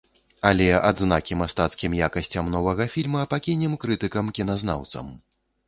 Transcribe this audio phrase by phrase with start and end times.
[0.51, 5.17] Але адзнакі мастацкім якасцям новага фільма пакінем крытыкам-кіназнаўцам.